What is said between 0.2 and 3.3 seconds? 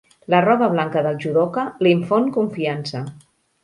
La roba blanca del judoka l'infon confiança.